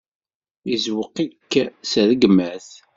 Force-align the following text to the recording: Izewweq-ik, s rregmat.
Izewweq-ik, 0.73 1.51
s 1.89 1.91
rregmat. 2.09 2.67